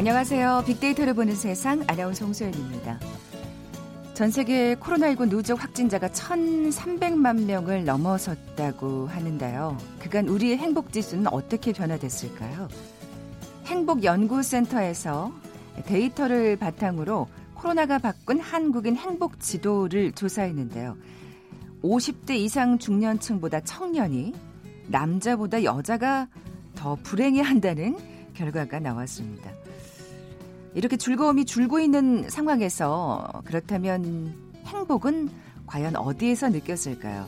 [0.00, 0.64] 안녕하세요.
[0.66, 2.98] 빅데이터를 보는 세상 아나운서 홍소연입니다.
[4.14, 9.76] 전 세계 코로나19 누적 확진자가 1,300만 명을 넘어섰다고 하는데요.
[9.98, 12.68] 그간 우리의 행복 지수는 어떻게 변화됐을까요?
[13.66, 15.34] 행복연구센터에서
[15.84, 20.96] 데이터를 바탕으로 코로나가 바꾼 한국인 행복 지도를 조사했는데요.
[21.82, 24.32] 50대 이상 중년층보다 청년이
[24.86, 26.26] 남자보다 여자가
[26.74, 27.98] 더 불행해한다는
[28.32, 29.50] 결과가 나왔습니다.
[30.74, 34.34] 이렇게 즐거움이 줄고 있는 상황에서 그렇다면
[34.66, 35.30] 행복은
[35.66, 37.26] 과연 어디에서 느꼈을까요?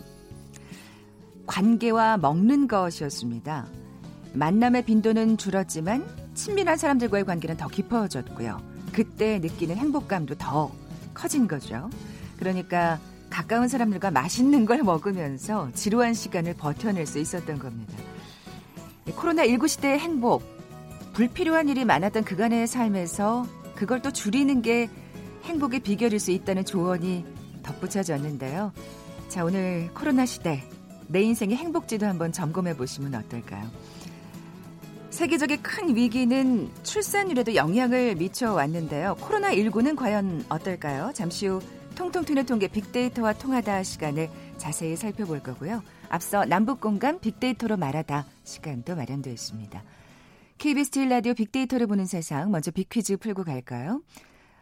[1.46, 3.66] 관계와 먹는 것이었습니다.
[4.34, 8.60] 만남의 빈도는 줄었지만 친밀한 사람들과의 관계는 더 깊어졌고요.
[8.92, 10.70] 그때 느끼는 행복감도 더
[11.14, 11.90] 커진 거죠.
[12.38, 17.94] 그러니까 가까운 사람들과 맛있는 걸 먹으면서 지루한 시간을 버텨낼 수 있었던 겁니다.
[19.06, 20.42] 코로나19 시대의 행복,
[21.12, 24.88] 불필요한 일이 많았던 그간의 삶에서 그걸 또 줄이는 게
[25.44, 27.24] 행복의 비결일 수 있다는 조언이
[27.62, 28.72] 덧붙여졌는데요.
[29.28, 30.62] 자, 오늘 코로나 시대
[31.08, 33.70] 내 인생의 행복지도 한번 점검해 보시면 어떨까요?
[35.10, 39.16] 세계적인 큰 위기는 출산율에도 영향을 미쳐 왔는데요.
[39.20, 41.12] 코로나19는 과연 어떨까요?
[41.14, 41.60] 잠시 후
[41.94, 45.82] 통통 튀는 통계 빅데이터와 통하다 시간을 자세히 살펴볼 거고요.
[46.08, 49.82] 앞서 남북 공감 빅데이터로 말하다 시간도 마련되어 있습니다.
[50.58, 54.02] KBS 제 라디오 빅데이터를 보는 세상 먼저 빅퀴즈 풀고 갈까요?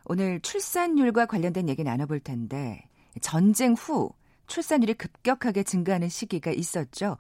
[0.05, 2.83] 오늘 출산율과 관련된 얘기 나눠볼 텐데
[3.21, 4.11] 전쟁 후
[4.47, 7.17] 출산율이 급격하게 증가하는 시기가 있었죠.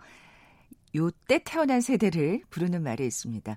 [0.95, 3.57] 요때 태어난 세대를 부르는 말이 있습니다.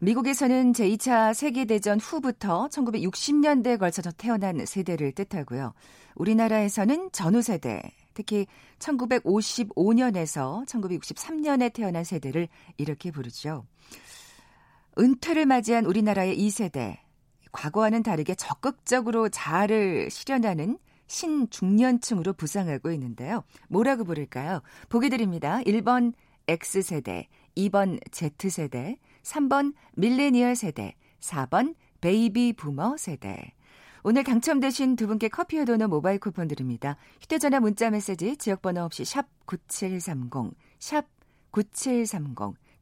[0.00, 5.72] 미국에서는 제2차 세계대전 후부터 1960년대에 걸쳐서 태어난 세대를 뜻하고요.
[6.16, 7.80] 우리나라에서는 전후 세대,
[8.12, 8.46] 특히
[8.80, 13.64] 1955년에서 1963년에 태어난 세대를 이렇게 부르죠.
[14.98, 16.98] 은퇴를 맞이한 우리나라의 2세대.
[17.52, 23.44] 과거와는 다르게 적극적으로 자아를 실현하는 신중년층으로 부상하고 있는데요.
[23.68, 24.62] 뭐라고 부를까요?
[24.88, 25.60] 보기 드립니다.
[25.64, 26.12] 1번
[26.48, 33.54] X세대, 2번 Z세대, 3번 밀레니얼 세대, 4번 베이비 부머 세대.
[34.02, 36.96] 오늘 당첨되신 두 분께 커피와 도넛 모바일 쿠폰 드립니다.
[37.22, 41.06] 휴대전화 문자 메시지 지역번호 없이 샵 9730, 샵
[41.50, 42.54] 9730.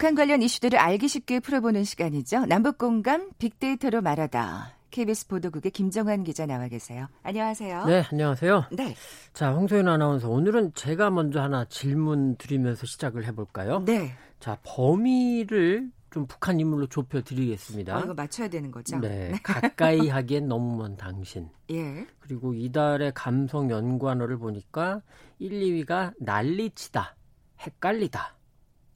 [0.00, 2.46] 북한 관련 이슈들을 알기 쉽게 풀어보는 시간이죠.
[2.46, 4.72] 남북 공감 빅데이터로 말하다.
[4.90, 7.06] KBS 보도국의 김정환 기자 나와 계세요.
[7.22, 7.84] 안녕하세요.
[7.84, 8.64] 네, 안녕하세요.
[8.72, 8.96] 네.
[9.34, 13.84] 자, 홍소연 아나운서 오늘은 제가 먼저 하나 질문 드리면서 시작을 해볼까요?
[13.84, 14.14] 네.
[14.38, 17.94] 자, 범위를 좀 북한 인물로 좁혀 드리겠습니다.
[17.94, 18.98] 아, 이거 맞춰야 되는 거죠?
[19.00, 19.34] 네.
[19.42, 21.50] 가까이 하기엔 너무 먼 당신.
[21.70, 22.06] 예.
[22.20, 25.02] 그리고 이달의 감성 연관어를 보니까
[25.40, 27.16] 1, 2위가 난리치다,
[27.60, 28.39] 헷갈리다.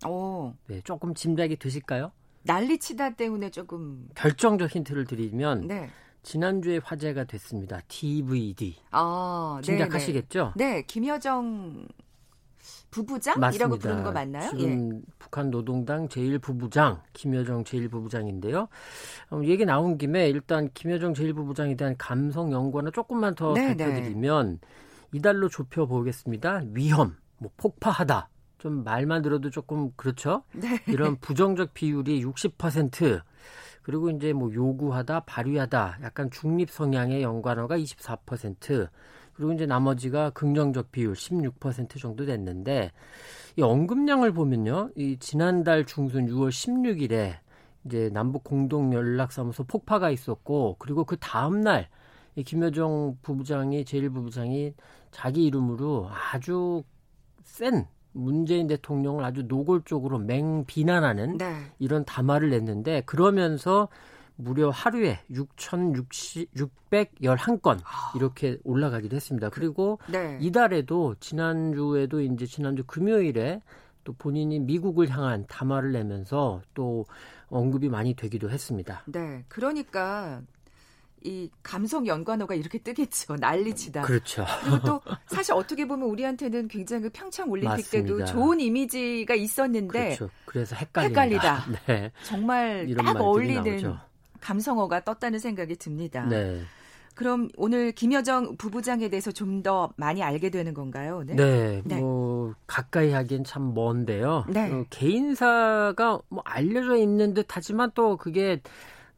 [0.07, 0.55] 오.
[0.67, 2.13] 네, 조금 짐작이 되실까요?
[2.43, 5.89] 난리치다 때문에 조금 결정적 힌트를 드리면 네.
[6.23, 7.81] 지난주에 화제가 됐습니다.
[7.89, 8.77] DVD.
[8.91, 10.53] 아, 짐작하시겠죠?
[10.57, 10.83] 네, 네.
[10.83, 11.87] 김여정
[12.91, 13.65] 부부장 맞습니다.
[13.65, 14.49] 이라고 부르는 거 맞나요?
[14.51, 15.01] 지금 예.
[15.19, 18.69] 북한 노동당 제1부부장 김여정 제1부부장인데요.
[19.33, 24.61] 음, 얘기 나온 김에 일단 김여정 제1부부장에 대한 감성 연관을 조금만 더 네, 살펴드리면
[25.13, 26.63] 이달로 좁혀 보겠습니다.
[26.73, 28.29] 위험, 뭐 폭파하다.
[28.65, 30.43] 좀 말만 들어도 조금 그렇죠.
[30.53, 30.81] 네.
[30.89, 33.21] 이런 부정적 비율이 60%
[33.83, 38.89] 그리고 이제 뭐 요구하다, 발휘하다, 약간 중립 성향의 연관어가 24%,
[39.35, 42.93] 그리고 이제 나머지가 긍정적 비율 16% 정도 됐는데
[43.57, 47.35] 이 언급량을 보면요, 이 지난달 중순 6월 16일에
[47.85, 51.89] 이제 남북 공동 연락사무소 폭파가 있었고 그리고 그 다음 날
[52.37, 54.75] 이 김여정 부부장이 제일 부부장이
[55.13, 56.83] 자기 이름으로 아주
[57.45, 61.55] 센 문재인 대통령을 아주 노골적으로 맹 비난하는 네.
[61.79, 63.89] 이런 담화를 냈는데 그러면서
[64.37, 67.79] 무려 하루에 6,611건
[68.17, 69.49] 이렇게 올라가기도 했습니다.
[69.51, 70.37] 그리고 네.
[70.41, 73.63] 이달에도 지난주에도 이제 지난주 금요일에
[74.03, 77.07] 또 본인이 미국을 향한 담화를 내면서 또
[77.49, 79.05] 언급이 많이 되기도 했습니다.
[79.07, 79.45] 네.
[79.49, 80.43] 그러니까
[81.25, 83.37] 이 감성 연관어가 이렇게 뜨겠죠.
[83.41, 84.03] 난리치다.
[84.03, 84.45] 그렇죠.
[84.63, 88.15] 그리고 또 사실 어떻게 보면 우리한테는 굉장히 그 평창 올림픽 맞습니다.
[88.15, 90.31] 때도 좋은 이미지가 있었는데 그렇죠.
[90.45, 90.77] 그래서.
[90.77, 91.65] 헷갈리다.
[91.89, 92.13] 네.
[92.25, 93.99] 정말 딱 어울리는 나오죠.
[94.41, 96.27] 감성어가 떴다는 생각이 듭니다.
[96.27, 96.61] 네.
[97.15, 101.19] 그럼 오늘 김여정 부부장에 대해서 좀 더 많이 알게 되는 건가요?
[101.23, 101.37] 오늘?
[101.37, 102.01] 네, 네.
[102.01, 104.45] 뭐 가까이 하기엔 참 먼데요.
[104.49, 104.71] 네.
[104.71, 108.61] 어, 개인사가 뭐 알려져 있는 듯하지만 또 그게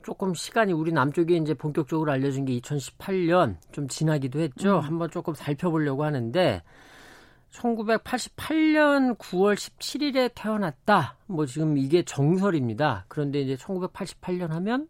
[0.06, 4.76] 조금 시간이 우리 남쪽에 이제 본격적으로 알려진 게 2018년 좀 지나기도 했죠.
[4.76, 4.80] 음.
[4.80, 6.62] 한번 조금 살펴보려고 하는데
[7.50, 11.16] 1988년 9월 17일에 태어났다.
[11.26, 13.06] 뭐 지금 이게 정설입니다.
[13.08, 14.86] 그런데 이제 1988년 하면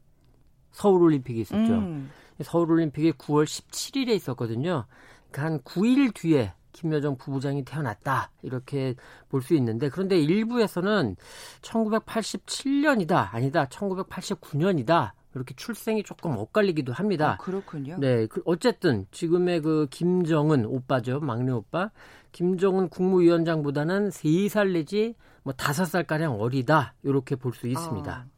[0.71, 1.73] 서울 올림픽이 있었죠.
[1.73, 2.11] 음.
[2.43, 4.85] 서울 올림픽이 9월 17일에 있었거든요.
[5.31, 8.31] 그러니까 한 9일 뒤에 김여정 부부장이 태어났다.
[8.43, 8.95] 이렇게
[9.29, 11.17] 볼 수 있는데 그런데 일부에서는
[11.63, 13.29] 1987년이다.
[13.33, 13.65] 아니다.
[13.67, 15.13] 1989년이다.
[15.35, 17.33] 이렇게 출생이 조금 엇갈리기도 합니다.
[17.33, 17.97] 아, 그렇군요.
[17.99, 18.27] 네.
[18.27, 21.21] 그 어쨌든 지금의 그 김정은 오빠죠.
[21.21, 21.91] 막내 오빠.
[22.33, 26.95] 김정은 국무위원장보다는 3살 내지 뭐 5살 가량 어리다.
[27.03, 28.11] 이렇게 볼 수 있습니다.
[28.13, 28.36] 아.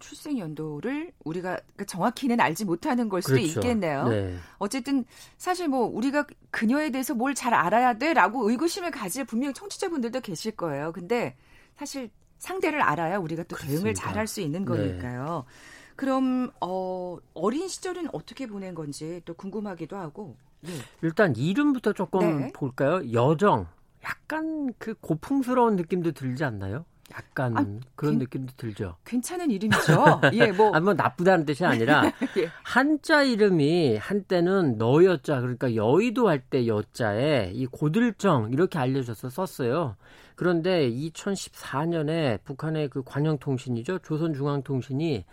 [0.00, 3.60] 출생 연도를 우리가 그러니까 정확히는 알지 못하는 걸 수도 그렇죠.
[3.60, 4.08] 있겠네요.
[4.08, 4.36] 네.
[4.58, 5.04] 어쨌든
[5.38, 10.92] 사실 뭐 우리가 그녀에 대해서 뭘 잘 알아야 돼라고 의구심을 가질 분명히 청취자분들도 계실 거예요.
[10.92, 11.36] 근데
[11.76, 13.80] 사실 상대를 알아야 우리가 또 그렇습니다.
[13.82, 14.66] 대응을 잘할 수 있는 네.
[14.66, 15.44] 거니까요.
[15.46, 15.52] 네.
[15.96, 20.36] 그럼 어, 어린 시절은 어떻게 보낸 건지 또 궁금하기도 하고.
[20.60, 20.72] 네.
[21.02, 22.52] 일단 이름부터 조금 네.
[22.52, 23.02] 볼까요?
[23.12, 23.66] 여정.
[24.04, 26.84] 약간 그 고풍스러운 느낌도 들지 않나요?
[27.10, 28.96] 약간 아, 그런 괜, 느낌도 들죠.
[29.04, 30.20] 괜찮은 이름이죠.
[30.34, 30.72] 예, 뭐.
[30.74, 32.04] 아, 뭐 나쁘다는 뜻이 아니라
[32.38, 32.48] 예.
[32.62, 39.96] 한자 이름이 한때는 너여자 그러니까 여의도 할 때 여자에 이 고들정 이렇게 알려져서 썼어요.
[40.36, 44.00] 그런데 2014년에 북한의 그 관영통신이죠.
[44.00, 45.24] 조선중앙통신이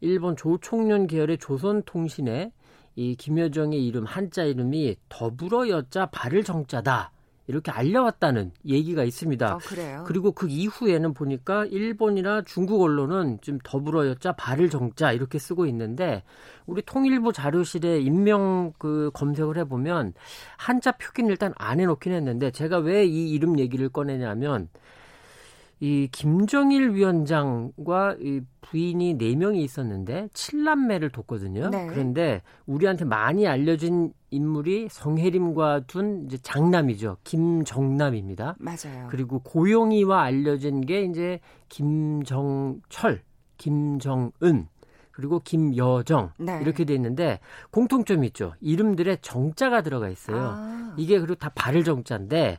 [0.00, 2.52] 일본 조총련 계열의 조선통신에
[2.94, 7.10] 이 김여정의 이름 한자 이름이 더불어 여자 발을 정자다.
[7.46, 9.54] 이렇게 알려왔다는 얘기가 있습니다.
[9.54, 10.04] 어, 그래요?
[10.06, 16.22] 그리고 그 이후에는 보니까 일본이나 중국 언론은 좀 더불어였자 발을 정자 이렇게 쓰고 있는데
[16.66, 20.14] 우리 통일부 자료실에 임명 그 검색을 해보면
[20.56, 24.68] 한자 표기는 일단 안 해놓긴 했는데 제가 왜 이 이름 얘기를 꺼내냐면
[25.80, 31.68] 이 김정일 위원장과 이 부인이 네 명이 있었는데 칠남매를 뒀거든요.
[31.70, 31.88] 네.
[31.88, 37.18] 그런데 우리한테 많이 알려진 인물이 성혜림과 둔 이제 장남이죠.
[37.22, 38.56] 김정남입니다.
[38.58, 39.06] 맞아요.
[39.10, 41.38] 그리고 고용이와 알려진 게 이제
[41.68, 43.22] 김정철,
[43.58, 44.68] 김정은,
[45.10, 46.58] 그리고 김여정 네.
[46.62, 47.38] 이렇게 돼 있는데
[47.70, 48.54] 공통점이 있죠.
[48.62, 50.54] 이름들의 정자가 들어가 있어요.
[50.56, 50.94] 아.
[50.96, 52.58] 이게 그리고 다 발을 정자인데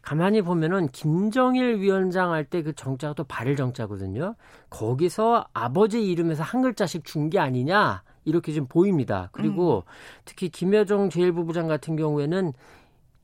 [0.00, 4.34] 가만히 보면은 김정일 위원장 할 때 그 정자가 또 발을 정자거든요.
[4.70, 9.28] 거기서 아버지 이름에서 한 글자씩 준 게 아니냐 이렇게 좀 보입니다.
[9.32, 9.92] 그리고 음.
[10.24, 12.52] 특히 김여정 제1부부장 같은 경우에는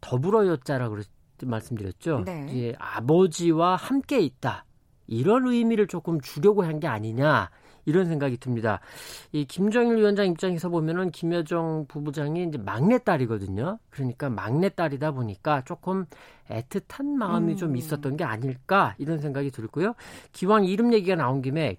[0.00, 0.98] 더불어였자라고
[1.44, 2.22] 말씀드렸죠.
[2.24, 2.46] 네.
[2.50, 4.64] 이제 아버지와 함께 있다.
[5.06, 7.50] 이런 의미를 조금 주려고 한 게 아니냐
[7.84, 8.80] 이런 생각이 듭니다.
[9.30, 13.78] 이 김정일 위원장 입장에서 보면은 김여정 부부장이 이제 막내딸이거든요.
[13.90, 16.06] 그러니까 막내딸이다 보니까 조금
[16.50, 17.56] 애틋한 마음이 음.
[17.56, 19.94] 좀 있었던 게 아닐까 이런 생각이 들고요.
[20.32, 21.76] 기왕 이름 얘기가 나온 김에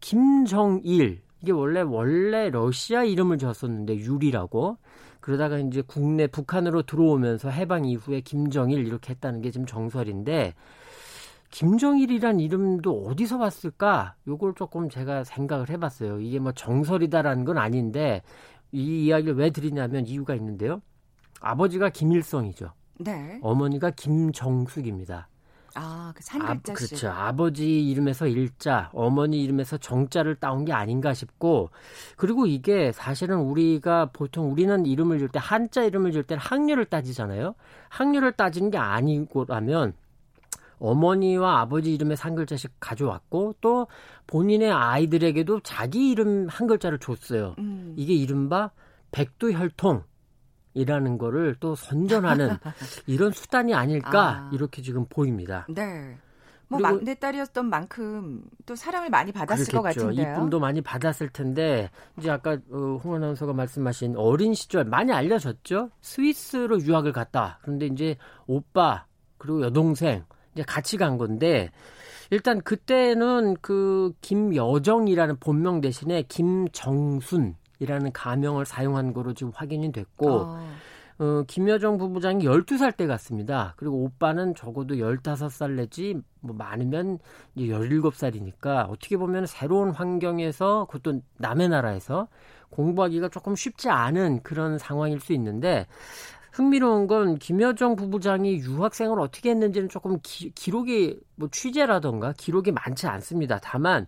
[0.00, 4.78] 김정일 이게 원래 원래 러시아 이름을 줬었는데 유리라고
[5.20, 10.54] 그러다가 이제 국내 북한으로 들어오면서 해방 이후에 김정일 이렇게 했다는 게 지금 정설인데
[11.50, 14.14] 김정일이란 이름도 어디서 봤을까?
[14.26, 16.20] 요걸 조금 제가 생각을 해봤어요.
[16.20, 18.22] 이게 뭐 정설이다라는 건 아닌데
[18.70, 20.82] 이 이야기를 왜 드리냐면 이유가 있는데요.
[21.40, 22.72] 아버지가 김일성이죠.
[23.00, 23.38] 네.
[23.42, 25.28] 어머니가 김정숙입니다.
[25.80, 26.70] 아, 그산 글자씩.
[26.70, 27.08] 아, 그렇죠.
[27.10, 31.70] 아버지 이름에서 일자, 어머니 이름에서 정자를 따온 게 아닌가 싶고,
[32.16, 37.54] 그리고 이게 사실은 우리가 보통 우리는 이름을 줄 때 한자 이름을 줄 때는 학렬을 따지잖아요.
[37.90, 39.92] 학렬을 따지는 게 아니고라면
[40.78, 43.88] 어머니와 아버지 이름의 한 글자씩 가져왔고 또
[44.26, 47.54] 본인의 아이들에게도 자기 이름 한 글자를 줬어요.
[47.58, 47.94] 음.
[47.96, 48.70] 이게 이른바
[49.10, 50.04] 백두혈통.
[50.74, 52.50] 이라는 거를 또 선전하는
[53.06, 54.50] 이런 수단이 아닐까 아.
[54.52, 55.66] 이렇게 지금 보입니다.
[55.68, 56.16] 네.
[56.68, 59.76] 뭐 막내 딸이었던 만큼 또 사랑을 많이 받았을 그렇겠죠.
[59.76, 60.34] 것 같은데요.
[60.34, 65.90] 이쁨도 많이 받았을 텐데 이제 아까 어, 홍 아나운서가 말씀하신 어린 시절 많이 알려졌죠.
[66.02, 67.58] 스위스로 유학을 갔다.
[67.62, 69.06] 그런데 이제 오빠
[69.38, 71.70] 그리고 여동생 이제 같이 간 건데
[72.30, 80.68] 일단 그때는 그 김여정이라는 본명 대신에 김정순 이라는 가명을 사용한 거로 지금 확인이 됐고 어.
[81.20, 83.74] 어, 김여정 부부장이 12살 때 갔습니다.
[83.76, 87.18] 그리고 오빠는 적어도 15살 내지 뭐 많으면
[87.56, 92.28] 이제 17살이니까 어떻게 보면 새로운 환경에서 그것도 남의 나라에서
[92.70, 95.86] 공부하기가 조금 쉽지 않은 그런 상황일 수 있는데
[96.52, 103.58] 흥미로운 건 김여정 부부장이 유학생을 어떻게 했는지는 조금 기, 기록이 뭐 취재라던가 기록이 많지 않습니다.
[103.60, 104.06] 다만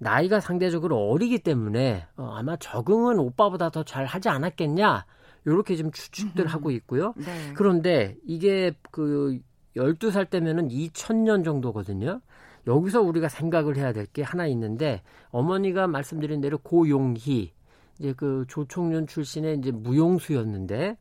[0.00, 5.04] 나이가 상대적으로 어리기 때문에 어, 아마 적응은 오빠보다 더 잘 하지 않았겠냐
[5.46, 7.12] 요렇게 좀 추측들 하고 있고요.
[7.16, 7.52] 네.
[7.54, 9.38] 그런데 이게 그
[9.76, 12.20] 12살 때면은 2000년 정도거든요.
[12.66, 17.52] 여기서 우리가 생각을 해야 될 게 하나 있는데 어머니가 말씀드린 대로 고용희
[17.98, 20.96] 이제 그 조총련 출신의 이제 무용수였는데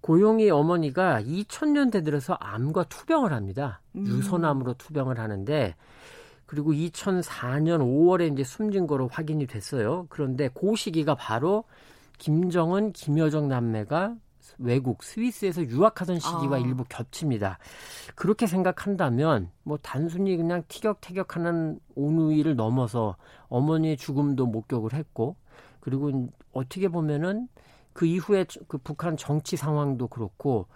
[0.00, 3.80] 고용희 어머니가 2000년대 들어서 암과 투병을 합니다.
[3.94, 4.06] 음.
[4.06, 5.74] 유선암으로 투병을 하는데
[6.52, 10.06] 그리고 2004년 5월에 이제 숨진 거로 확인이 됐어요.
[10.10, 11.64] 그런데 그 시기가 바로
[12.18, 14.16] 김정은, 김여정 남매가
[14.58, 16.60] 외국 스위스에서 유학하던 시기와 아.
[16.60, 17.58] 일부 겹칩니다.
[18.14, 23.16] 그렇게 생각한다면 뭐 단순히 그냥 티격태격하는 온누이를 넘어서
[23.48, 25.36] 어머니의 죽음도 목격을 했고
[25.80, 27.48] 그리고 어떻게 보면은
[27.94, 30.66] 그 이후에 그 북한 정치 상황도 그렇고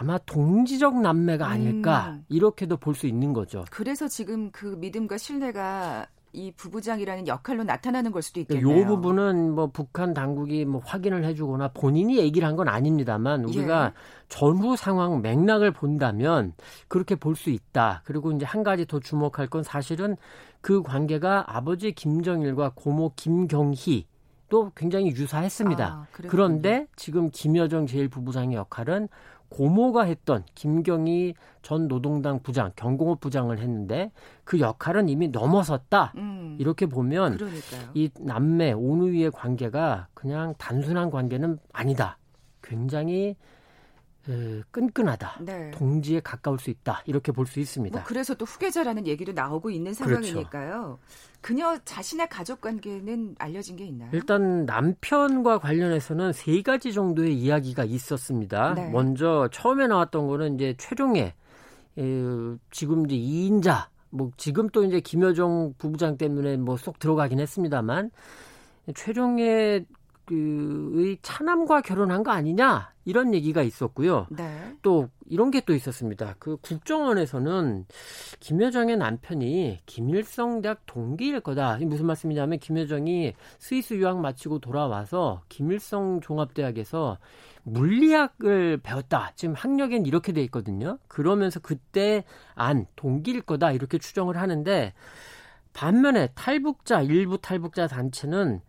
[0.00, 2.24] 아마 동지적 남매가 아닐까 음.
[2.28, 3.64] 이렇게도 볼 수 있는 거죠.
[3.70, 8.76] 그래서 지금 그 믿음과 신뢰가 이 부부장이라는 역할로 나타나는 걸 수도 있겠네요.
[8.78, 13.92] 이 부분은 뭐 북한 당국이 뭐 확인을 해주거나 본인이 얘기를 한 건 아닙니다만 우리가 예.
[14.28, 16.52] 전후 상황 맥락을 본다면
[16.86, 18.02] 그렇게 볼 수 있다.
[18.04, 20.16] 그리고 이제 한 가지 더 주목할 건 사실은
[20.60, 24.06] 그 관계가 아버지 김정일과 고모 김경희
[24.50, 25.84] 또 굉장히 유사했습니다.
[25.86, 29.08] 아, 그런데 지금 김여정 제일 부부장의 역할은
[29.48, 34.10] 고모가 했던 김경희 전 노동당 부장, 경공업 부장을 했는데
[34.44, 36.12] 그 역할은 이미 넘어섰다.
[36.16, 37.90] 음, 이렇게 보면 그러니까요.
[37.94, 42.18] 이 남매 오누이의 관계가 그냥 단순한 관계는 아니다.
[42.62, 43.57] 굉장히 그
[44.70, 45.38] 끈끈하다.
[45.40, 45.70] 네.
[45.70, 47.02] 동지에 가까울 수 있다.
[47.06, 47.98] 이렇게 볼 수 있습니다.
[47.98, 50.22] 뭐 그래서 또 후계자라는 얘기도 나오고 있는 그렇죠.
[50.22, 50.70] 상황이니까요.
[50.70, 50.98] 그렇죠.
[51.40, 54.10] 그녀 자신의 가족 관계는 알려진 게 있나요?
[54.12, 58.74] 일단 남편과 관련해서는 세 가지 정도의 이야기가 있었습니다.
[58.74, 58.90] 네.
[58.90, 61.32] 먼저 처음에 나왔던 거는 이제 최종의
[62.70, 68.10] 지금 이제 2인자 뭐 지금 또 이제 김여정 부부장 때문에 뭐 쏙 들어가긴 했습니다만
[68.94, 69.86] 최종의
[70.28, 74.26] 그의 차남과 결혼한 거 아니냐 이런 얘기가 있었고요.
[74.28, 74.76] 네.
[74.82, 76.34] 또 이런 게 또 있었습니다.
[76.38, 77.86] 그 국정원에서는
[78.40, 81.78] 김여정의 남편이 김일성 대학 동기일 거다.
[81.82, 87.18] 무슨 말씀이냐면 김여정이 스위스 유학 마치고 돌아와서 김일성 종합대학에서
[87.64, 89.32] 물리학을 배웠다.
[89.34, 90.98] 지금 학력엔 이렇게 돼 있거든요.
[91.08, 94.92] 그러면서 그때 안 동기일 거다 이렇게 추정을 하는데
[95.72, 98.60] 반면에 탈북자 일부 탈북자 단체는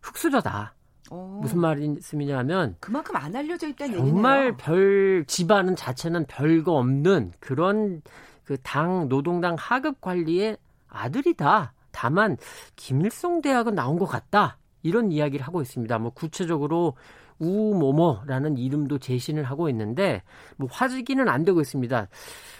[0.00, 0.75] 흑수저다.
[1.10, 1.14] 오.
[1.16, 1.38] 어.
[1.42, 4.12] 무슨 말씀이냐면 그만큼 안 알려져 있다는 얘기네요.
[4.12, 8.02] 정말 별 집안은 자체는 별거 없는 그런
[8.44, 10.56] 그 당 노동당 하급 관리의
[10.88, 11.72] 아들이다.
[11.90, 12.36] 다만
[12.76, 14.58] 김일성 대학은 나온 것 같다.
[14.82, 15.98] 이런 이야기를 하고 있습니다.
[15.98, 16.94] 뭐 구체적으로
[17.38, 20.22] 우모모라는 이름도 제시를 하고 있는데
[20.56, 22.08] 뭐 화직이는 안 되고 있습니다.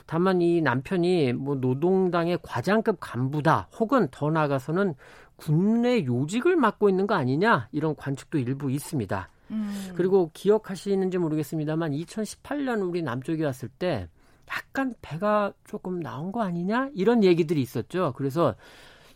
[0.07, 4.95] 다만 이 남편이 뭐 노동당의 과장급 간부다 혹은 더 나아가서는
[5.37, 9.29] 군내 요직을 맡고 있는 거 아니냐 이런 관측도 일부 있습니다.
[9.51, 9.93] 음.
[9.95, 14.09] 그리고 기억하시는지 모르겠습니다만 2018년 우리 남쪽에 왔을 때
[14.49, 18.15] 약간 배가 조금 나온 거 아니냐 이런 얘기들이 있었죠.
[18.17, 18.55] 그래서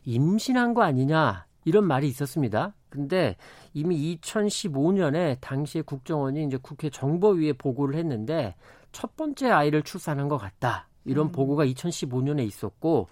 [0.04, 2.74] 임신한 거 아니냐 이런 말이 있었습니다.
[2.90, 3.36] 근데
[3.72, 8.54] 이미 2015년에 당시에 국정원이 이제 국회 정보위에 보고를 했는데
[8.92, 10.88] 첫 번째 아이를 출산한 것 같다.
[11.04, 11.32] 이런 음.
[11.32, 13.08] 보고가 2015년에 있었고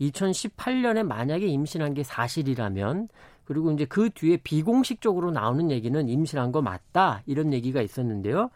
[0.00, 3.08] 2018년에 만약에 임신한 게 사실이라면
[3.44, 8.50] 그리고 이제 그 뒤에 비공식적으로 나오는 얘기는 임신한 거 맞다 이런 얘기가 있었는데요.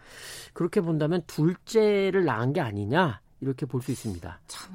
[0.53, 4.41] 그렇게 본다면 둘째를 낳은 게 아니냐 이렇게 볼 수 있습니다.
[4.47, 4.75] 참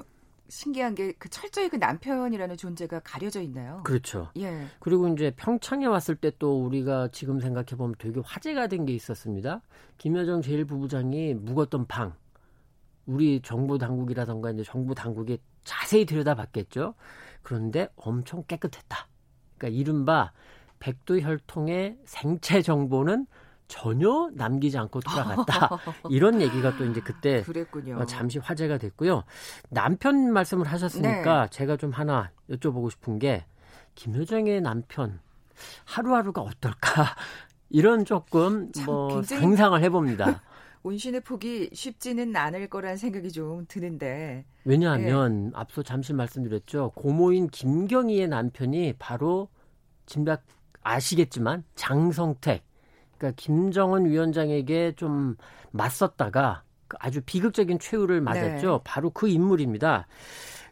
[0.51, 3.81] 신기한 게 그 철저히 그 남편이라는 존재가 가려져 있나요?
[3.85, 4.29] 그렇죠.
[4.37, 4.67] 예.
[4.79, 9.61] 그리고 이제 평창에 왔을 때 또 우리가 지금 생각해 보면 되게 화제가 된 게 있었습니다.
[9.97, 12.13] 김여정 제1부부장이 묵었던 방.
[13.05, 16.95] 우리 정부 당국이라던가 이제 정부 당국이 자세히 들여다봤겠죠.
[17.43, 19.07] 그런데 엄청 깨끗했다.
[19.57, 20.31] 그러니까 이른바
[20.79, 23.25] 백도 혈통의 생체 정보는
[23.71, 25.69] 전혀 남기지 않고 돌아갔다.
[26.11, 27.99] 이런 얘기가 또 이제 그때 그랬군요.
[27.99, 29.23] 어, 잠시 화제가 됐고요.
[29.69, 31.49] 남편 말씀을 하셨으니까 네.
[31.49, 33.45] 제가 좀 하나 여쭤보고 싶은 게
[33.95, 35.21] 김효정의 남편
[35.85, 37.15] 하루하루가 어떨까?
[37.69, 40.41] 이런 조금 뭐 상상을 해봅니다.
[40.83, 44.43] 온신의 폭이 쉽지는 않을 거란 생각이 좀 드는데.
[44.65, 45.51] 왜냐하면 네.
[45.53, 46.91] 앞서 잠시 말씀드렸죠.
[46.95, 49.47] 고모인 김경희의 남편이 바로
[50.07, 50.43] 진박
[50.81, 52.65] 아시겠지만 장성택
[53.21, 55.35] 그러니까 김정은 위원장에게 좀
[55.69, 58.71] 맞섰다가 그 아주 비극적인 최후를 맞았죠.
[58.71, 58.79] 네.
[58.83, 60.07] 바로 그 인물입니다.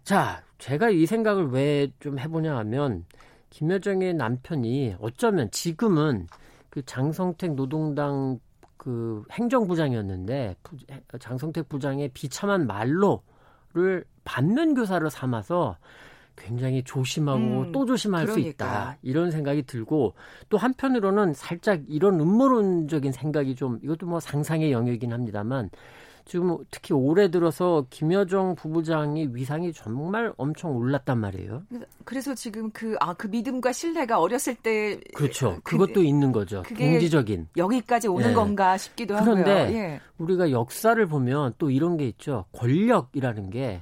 [0.03, 3.05] 자, 제가 이 생각을 왜 좀 해보냐 하면
[3.51, 6.27] 김여정의 남편이 어쩌면 지금은
[6.69, 8.39] 그 장성택 노동당
[8.77, 10.55] 그 행정부장이었는데
[11.19, 15.77] 장성택 부장의 비참한 말로를 반면 교사로 삼아서
[16.39, 18.41] 굉장히 조심하고 음, 또 조심할 그러니까.
[18.43, 20.13] 수 있다 이런 생각이 들고
[20.49, 25.69] 또 한편으로는 살짝 이런 음모론적인 생각이 좀 이것도 뭐 상상의 영역이긴 합니다만
[26.29, 31.63] 지금 특히 올해 들어서 김여정 부부장이 위상이 정말 엄청 올랐단 말이에요.
[32.05, 34.99] 그래서 지금 그, 아, 그 믿음과 신뢰가 어렸을 때.
[35.15, 35.57] 그렇죠.
[35.63, 36.61] 그, 것도 있는 거죠.
[36.61, 37.47] 경지적인.
[37.57, 38.33] 여기까지 오는 예.
[38.35, 39.43] 건가 싶기도 하고요.
[39.43, 40.01] 그런데 예.
[40.19, 42.45] 우리가 역사를 보면 또 이런 게 있죠.
[42.51, 43.81] 권력이라는 게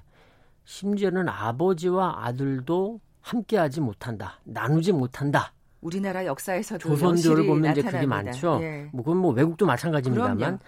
[0.67, 4.39] 심지어는 아버지와 아들도 함께하지 못한다.
[4.43, 5.53] 나누지 못한다.
[5.79, 8.59] 우리나라 역사에서도 조선조를 보면 이제 그게 많죠.
[8.61, 8.89] 예.
[8.91, 10.59] 뭐 그건 뭐 외국도 마찬가지입니다만 그럼요.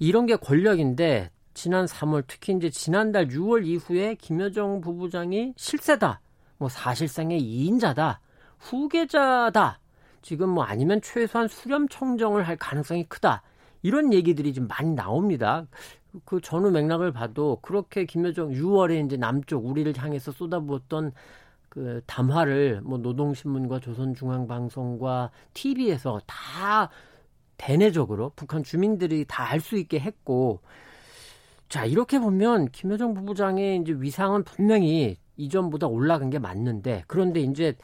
[0.00, 6.20] 이런 게 권력인데 지난 3월 특히 이제 지난달 6월 이후에 김여정 부부장이 실세다.
[6.58, 8.18] 뭐 사실상의 2인자다.
[8.58, 9.78] 후계자다.
[10.22, 13.42] 지금 뭐 아니면 최소한 수렴 청정을 할 가능성이 크다.
[13.82, 15.66] 이런 얘기들이 좀 많이 나옵니다.
[16.24, 21.12] 그 전후 맥락을 봐도 그렇게 김여정 6월에 이제 남쪽 우리를 향해서 쏟아부었던
[21.68, 26.88] 그 담화를 뭐 노동신문과 조선중앙방송과 TV에서 다
[27.58, 30.60] 대내적으로 북한 주민들이 다 알 수 있게 했고
[31.68, 37.74] 자 이렇게 보면 김여정 부부장의 이제 위상은 분명히 이전보다 올라간 게 맞는데 그런데 이제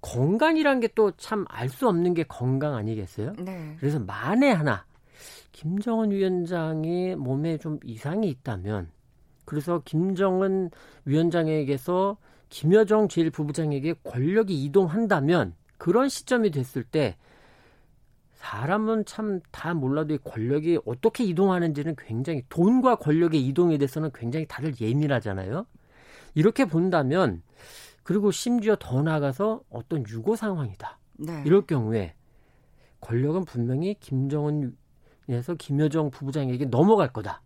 [0.00, 3.32] 건강이란 게 또 참 알 수 없는 게 건강 아니겠어요?
[3.38, 3.74] 네.
[3.78, 4.84] 그래서 만에 하나
[5.54, 8.90] 김정은 위원장의 몸에 좀 이상이 있다면
[9.44, 10.70] 그래서 김정은
[11.04, 12.16] 위원장에게서
[12.48, 17.16] 김여정 제1부부장에게 권력이 이동한다면 그런 시점이 됐을 때
[18.32, 24.74] 사람은 참 다 몰라도 이 권력이 어떻게 이동하는지는 굉장히 돈과 권력의 이동에 대해서는 굉장히 다들
[24.80, 25.66] 예민하잖아요.
[26.34, 27.42] 이렇게 본다면
[28.02, 30.98] 그리고 심지어 더 나아가서 어떤 유고 상황이다.
[31.20, 31.42] 네.
[31.46, 32.14] 이럴 경우에
[33.00, 34.76] 권력은 분명히 김정은
[35.28, 37.42] 에서 김여정 부부장에게 넘어갈 거다.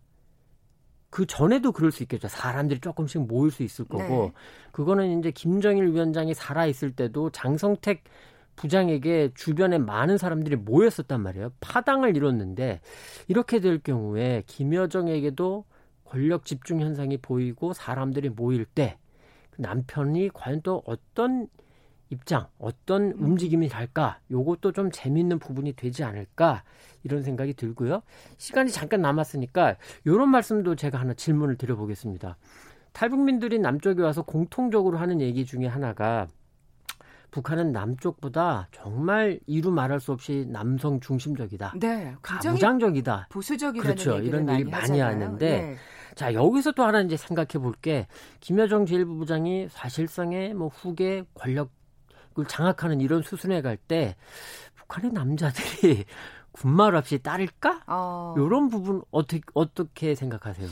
[1.09, 2.27] 그 전에도 그럴 수 있겠죠.
[2.27, 4.31] 사람들이 조금씩 모일 수 있을 거고, 네.
[4.71, 8.03] 그거는 이제 김정일 위원장이 살아 있을 때도 장성택
[8.55, 11.51] 부장에게 주변에 많은 사람들이 모였었단 말이에요.
[11.61, 12.81] 파당을 이뤘는데
[13.27, 15.63] 이렇게 될 경우에 김여정에게도
[16.03, 18.97] 권력 집중 현상이 보이고 사람들이 모일 때그
[19.59, 21.47] 남편이 과연 또 어떤
[22.09, 23.23] 입장, 어떤 음.
[23.23, 24.19] 움직임이 갈까?
[24.31, 26.63] 요것도 좀 재밌는 부분이 되지 않을까?
[27.03, 28.01] 이런 생각이 들고요.
[28.37, 29.75] 시간이 잠깐 남았으니까
[30.07, 32.37] 요런 말씀도 제가 하나 질문을 드려보겠습니다.
[32.93, 36.27] 탈북민들이 남쪽에 와서 공통적으로 하는 얘기 중에 하나가
[37.31, 41.75] 북한은 남쪽보다 정말 이루 말할 수 없이 남성 중심적이다.
[41.79, 43.27] 네, 가부장적이다.
[43.29, 44.17] 보수적이라는 그렇죠.
[44.17, 45.75] 이런 얘기 많이, 하는데 네.
[46.15, 48.07] 자 여기서 또 하나 이제 생각해 볼 게
[48.39, 51.69] 김여정 제1부부장이 사실상의 뭐 후계 권력
[52.39, 54.15] 을 장악하는 이런 수순에 갈 때
[54.75, 56.05] 북한의 남자들이
[56.51, 57.83] 군말 없이 따를까?
[57.87, 58.35] 어.
[58.37, 60.67] 이런 부분 어떻게 어떻게 생각하세요?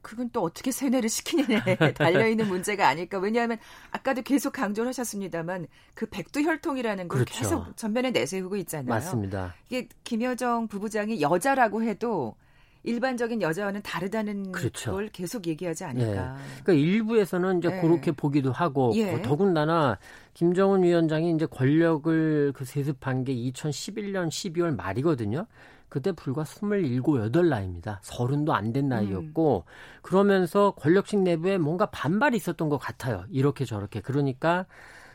[0.00, 3.18] 그건 또 어떻게 세뇌를 시키느냐에 달려있는 문제가 아닐까.
[3.18, 3.58] 왜냐하면
[3.90, 7.38] 아까도 계속 강조를 하셨습니다만 그 백두 혈통이라는 걸 그렇죠.
[7.38, 8.88] 계속 전면에 내세우고 있잖아요.
[8.88, 9.54] 맞습니다.
[9.68, 12.36] 이게 김여정 부부장이 여자라고 해도
[12.88, 14.92] 일반적인 여자와는 다르다는 그렇죠.
[14.92, 16.36] 걸 계속 얘기하지 않을까.
[16.36, 16.62] 예.
[16.62, 17.80] 그러니까 일부에서는 이제 예.
[17.80, 19.10] 그렇게 보기도 하고 예.
[19.10, 19.98] 뭐 더군다나
[20.34, 25.46] 김정은 위원장이 이제 권력을 그 세습한 게 2011년 12월 말이거든요.
[25.88, 28.00] 그때 불과 27, 8 나이입니다.
[28.02, 29.70] 서른도 안 된 나이였고 음.
[30.02, 33.24] 그러면서 권력층 내부에 뭔가 반발이 있었던 것 같아요.
[33.30, 34.00] 이렇게 저렇게.
[34.02, 34.66] 그러니까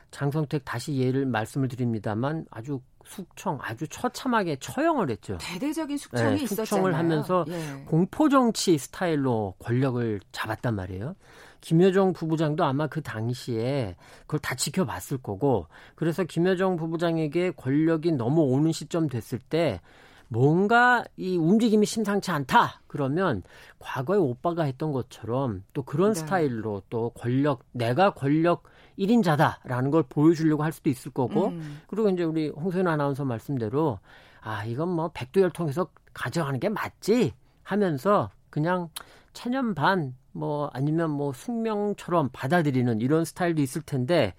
[0.09, 5.37] 장성택 다시 예를 말씀을 드립니다만 아주 숙청 아주 처참하게 처형을 했죠.
[5.39, 6.65] 대대적인 숙청이 네, 있었잖아요.
[6.65, 7.83] 숙청을 하면서 예.
[7.85, 11.15] 공포 정치 스타일로 권력을 잡았단 말이에요.
[11.61, 19.07] 김여정 부부장도 아마 그 당시에 그걸 다 지켜봤을 거고 그래서 김여정 부부장에게 권력이 넘어오는 시점
[19.07, 19.79] 됐을 때
[20.27, 22.81] 뭔가 이 움직임이 심상치 않다.
[22.87, 23.43] 그러면
[23.79, 26.19] 과거에 오빠가 했던 것처럼 또 그런 네.
[26.19, 28.63] 스타일로 또 권력, 내가 권력
[28.97, 31.81] 1인자다라는 걸 보여주려고 할 수도 있을 거고, 음.
[31.87, 33.99] 그리고 이제 우리 홍소연 아나운서 말씀대로,
[34.41, 37.33] 아, 이건 뭐 백두혈통해서 가져가는 게 맞지?
[37.63, 38.89] 하면서 그냥
[39.33, 44.33] 체념 반, 뭐 아니면 뭐 숙명처럼 받아들이는 이런 스타일도 있을 텐데,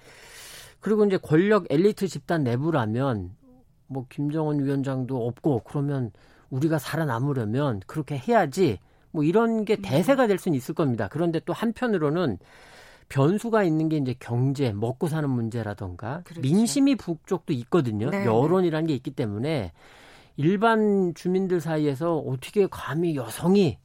[0.80, 3.34] 그리고 이제 권력 엘리트 집단 내부라면
[3.86, 6.10] 뭐 김정은 위원장도 없고 그러면
[6.50, 8.78] 우리가 살아남으려면 그렇게 해야지
[9.10, 9.82] 뭐 이런 게 음.
[9.82, 11.08] 대세가 될 수는 있을 겁니다.
[11.10, 12.38] 그런데 또 한편으로는
[13.08, 16.40] 변수가 있는 게 이제 경제, 먹고 사는 문제라던가 그렇죠.
[16.40, 18.10] 민심이 북쪽도 있거든요.
[18.10, 18.26] 네, 네.
[18.26, 19.72] 여론이라는 게 있기 때문에
[20.36, 23.78] 일반 주민들 사이에서 어떻게 감히 여성이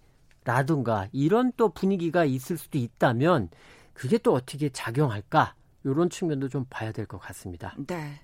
[0.45, 3.49] 라든가 이런 또 분위기가 있을 수도 있다면
[3.93, 5.53] 그게 또 어떻게 작용할까
[5.83, 7.75] 이런 측면도 좀 봐야 될 것 같습니다.
[7.87, 8.19] 네.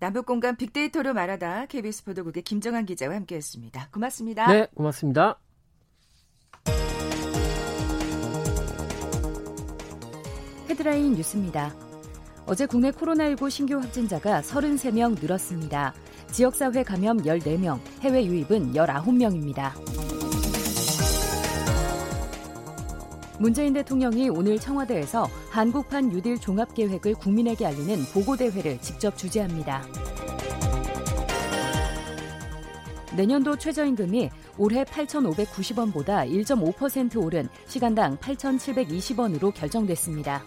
[0.00, 3.88] 남북 공간 빅데이터로 말하다 KBS 보도국의 김정한 기자와 함께했습니다.
[3.92, 4.46] 고맙습니다.
[4.52, 5.38] 네, 고맙습니다.
[10.68, 11.74] 헤드라인 뉴스입니다.
[12.46, 15.94] 어제 국내 코로나19 신규 확진자가 33명 늘었습니다.
[16.30, 19.72] 지역사회 감염 14명, 해외 유입은 19명입니다.
[23.38, 29.84] 문재인 대통령이 오늘 청와대에서 한국판 뉴딜 종합계획을 국민에게 알리는 보고대회를 직접 주재합니다.
[33.16, 40.42] 내년도 최저임금이 올해 8,590원보다 1.5% 오른 시간당 8,720원으로 결정됐습니다.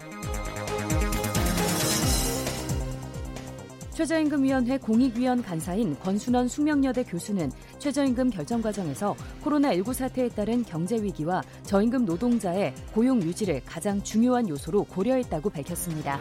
[3.92, 12.06] 최저임금위원회 공익위원 간사인 권순원 숙명여대 교수는 최저임금 결정 과정에서 코로나19 사태에 따른 경제 위기와 저임금
[12.06, 16.18] 노동자의 고용 유지를 가장 중요한 요소로 고려했다고 밝혔습니다.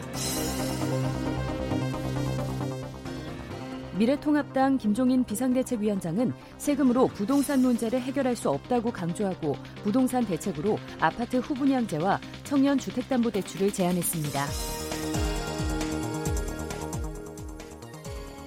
[4.01, 12.79] 미래통합당 김종인 비상대책위원장은 세금으로 부동산 문제를 해결할 수 없다고 강조하고 부동산 대책으로 아파트 후분양제와 청년
[12.79, 14.45] 주택담보대출을 제안했습니다.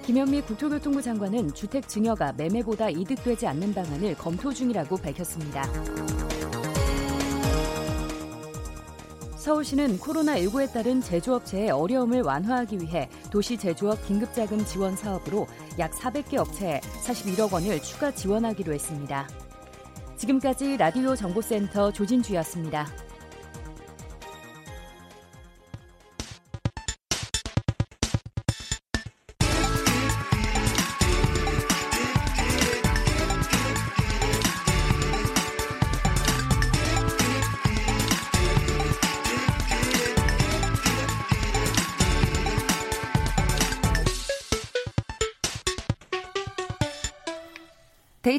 [0.05, 5.63] 김현미 국토교통부 장관은 주택 증여가 매매보다 이득되지 않는 방안을 검토 중이라고 밝혔습니다.
[9.45, 15.45] 서울시는 코로나19에 따른 제조업체의 어려움을 완화하기 위해 도시 제조업 긴급자금 지원 사업으로
[15.77, 19.29] 약 400개 업체에 41억 원을 추가 지원하기로 했습니다.
[20.17, 22.87] 지금까지 라디오 정보센터 조진주였습니다.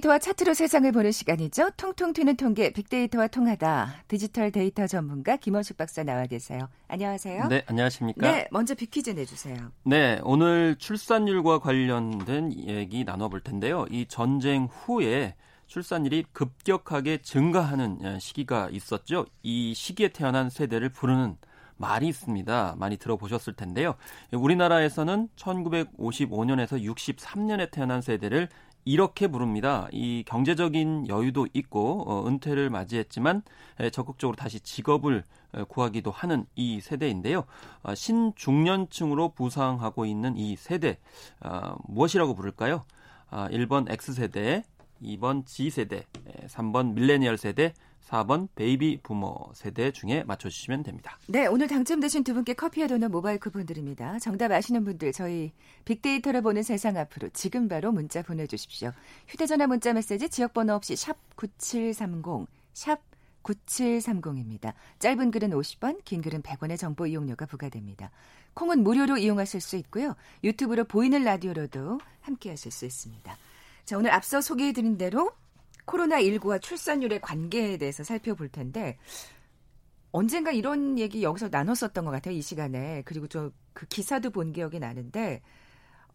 [0.07, 1.71] 데이터와 차트로 세상을 보는 시간이죠.
[1.77, 4.05] 통통 튀는 통계 빅데이터와 통하다.
[4.09, 6.69] 디지털 데이터 전문가 김원식 박사 나와 계세요.
[6.89, 7.49] 안녕하세요.
[7.49, 8.31] 네, 안녕하십니까?
[8.31, 9.57] 네, 먼저 빅퀴즈 내주세요.
[9.85, 13.87] 네, 오늘 출산율과 관련된 얘기 나눠볼 텐데요.
[13.91, 15.35] 이 전쟁 후에
[15.67, 19.27] 출산율이 급격하게 증가하는 시기가 있었죠.
[19.43, 21.37] 이 시기에 태어난 세대를 부르는
[21.79, 22.77] 말이 있습니다.
[22.79, 23.97] 많이 들어보셨을 텐데요.
[24.33, 28.49] 우리나라에서는 1955년에서 63년에 태어난 세대를
[28.87, 29.89] 이렇게 부릅니다.
[29.91, 33.43] 이 경제적인 여유도 있고 어, 은퇴를 맞이했지만
[33.81, 37.45] 에, 적극적으로 다시 직업을 에, 구하기도 하는 이 세대인데요.
[37.83, 40.99] 어, 신중년층으로 부상하고 있는 이 세대
[41.41, 42.85] 어, 무엇이라고 부를까요?
[43.29, 44.63] 아, 1번 X세대,
[45.03, 46.07] 2번 G세대,
[46.47, 47.75] 3번 밀레니얼 세대,
[48.07, 51.19] 4번 베이비 부머 세대 중에 맞춰주시면 됩니다.
[51.27, 54.19] 네, 오늘 당첨되신 두 분께 커피와 도넛 모바일 쿠폰 드립니다.
[54.21, 55.53] 정답 아시는 분들 저희
[55.85, 58.93] 빅데이터를 보는 세상 앞으로 지금 바로 문자 보내주십시오.
[59.29, 63.01] 휴대전화 문자 메시지 지역번호 없이 샵 9730, 샵
[63.43, 64.73] 9730입니다.
[64.99, 68.11] 짧은 글은 50원, 긴 글은 100원의 정보 이용료가 부과됩니다.
[68.55, 70.17] 콩은 무료로 이용하실 수 있고요.
[70.43, 73.37] 유튜브로 보이는 라디오로도 함께 하실 수 있습니다.
[73.85, 75.31] 자, 오늘 앞서 소개해드린 대로
[75.87, 78.99] 코로나19와 출산율의 관계에 대해서 살펴볼 텐데
[80.13, 82.35] 언젠가 이런 얘기 여기서 나눴었던 것 같아요.
[82.35, 83.03] 이 시간에.
[83.05, 85.43] 그리고 저 그 기사도 본 기억이 나는데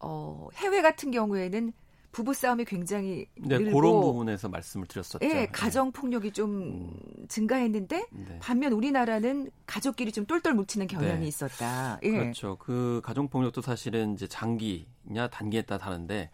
[0.00, 1.72] 어, 해외 같은 경우에는
[2.12, 5.18] 부부 싸움이 굉장히 네, 늘고 그런 부분에서 말씀을 드렸었죠.
[5.22, 7.26] 예, 가정 폭력이 좀 음.
[7.28, 8.38] 증가했는데 네.
[8.40, 11.26] 반면 우리나라는 가족끼리 좀 똘똘 뭉치는 경향이 네.
[11.26, 11.98] 있었다.
[12.02, 12.10] 예.
[12.10, 12.56] 그렇죠.
[12.60, 16.30] 그 가정 폭력도 사실은 이제 장기냐 단기에 따라 다른데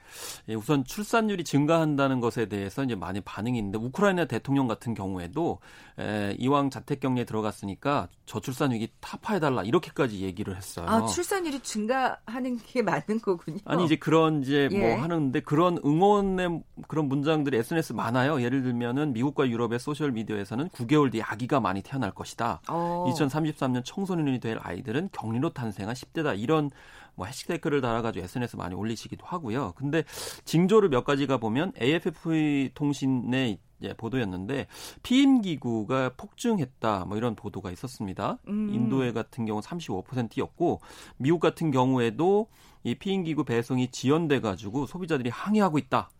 [0.48, 5.60] 예, 우선 출산율이 증가한다는 것에 대해서 이제 많이 반응이 있는데 우크라이나 대통령 같은 경우에도
[6.00, 10.86] 에, 이왕 자택 격리에 들어갔으니까 저출산 위기 타파해 달라 이렇게까지 얘기를 했어요.
[10.88, 13.58] 아, 출산율이 증가하는 게 맞는 거군요.
[13.64, 14.78] 아니 이제 그런 이제 예.
[14.78, 18.42] 뭐 하는데 그런 응원의 그런 문장들이 SNS 많아요.
[18.42, 22.62] 예를 들면은 미국과 유럽의 소셜 미디어에서는 9개월 뒤에 아기가 많이 태어날 것이다.
[22.68, 23.12] 어.
[23.12, 26.38] 2033년 청소년이 될 아이들은 격리로 탄생한 10대다.
[26.40, 26.70] 이런
[27.14, 29.72] 뭐 해시태그 댓글을 달아가지고 SNS 많이 올리시기도 하고요.
[29.76, 30.04] 근데
[30.44, 34.66] 징조를 몇 가지가 보면 AFP 통신의 예, 보도였는데
[35.04, 38.38] 피임 기구가 폭증했다 뭐 이런 보도가 있었습니다.
[38.48, 38.70] 음.
[38.74, 40.80] 인도에 같은 경우 35%였고
[41.16, 42.48] 미국 같은 경우에도
[42.88, 46.10] 이 피임 기구 배송이 지연돼 가지고 소비자들이 항의하고 있다.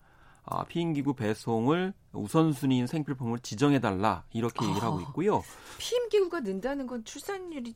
[0.45, 4.87] 아, 피임 기구 배송을 우선순위인 생필품을 지정해 달라 이렇게 얘기를 아.
[4.87, 5.43] 하고 있고요.
[5.79, 7.75] 피임 기구가 는다는 건 출산율이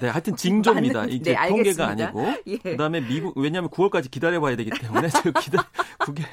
[0.00, 1.06] 네, 하여튼 징조입니다.
[1.06, 2.34] 이게 네, 통계가 아니고.
[2.46, 2.58] 예.
[2.58, 6.24] 그다음에 미국 왜냐하면 9월까지 기다려봐야 되기 때문에 제가 기다 그게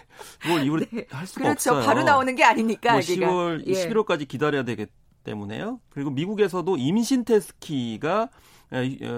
[0.41, 1.05] 9월 이후로 네.
[1.11, 1.71] 할 수가 그렇죠.
[1.71, 1.85] 없어요.
[1.85, 2.93] 바로 나오는 게 아니니까.
[2.93, 3.73] 뭐 10월, 예.
[3.73, 4.87] 11월까지 기다려야 되기
[5.23, 5.79] 때문에요.
[5.89, 8.29] 그리고 미국에서도 임신 테스키가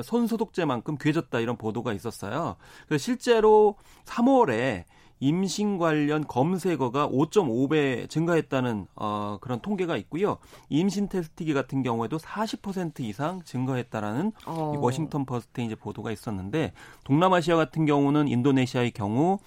[0.04, 2.58] 손 소독제만큼 괴졌다 이런 보도가 있었어요.
[2.88, 4.86] 그래서 실제로 3월에
[5.20, 10.38] 임신 관련 검색어가 5.5배 증가했다는 어, 그런 통계가 있고요.
[10.70, 14.74] 임신 테스트기 같은 경우에도 40% 이상 증가했다라는 어.
[14.76, 16.74] 이 워싱턴 포스트의 이제 보도가 있었는데
[17.06, 19.39] 동남아시아 같은 경우는 인도네시아의 경우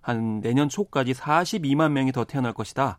[0.00, 2.98] 한 내년 초까지 42만 명이 더 태어날 것이다.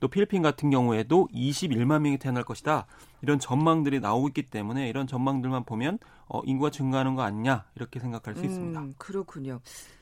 [0.00, 2.86] 또 필리핀 같은 경우에도 21만 명이 태어날 것이다.
[3.22, 8.34] 이런 전망들이 나오고 있기 때문에 이런 전망들만 보면 어, 인구가 증가하는 거 아니냐 이렇게 생각할
[8.34, 8.86] 수 음, 있습니다.
[8.98, 9.60] 그렇군요.